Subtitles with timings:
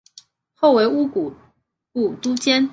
[0.55, 1.31] 后为乌古
[1.91, 2.67] 部都监。